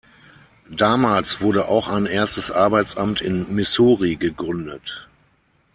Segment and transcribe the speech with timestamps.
[0.71, 5.07] Damals wurde auch ein erstes Arbeitsamt in Missouri gegründet.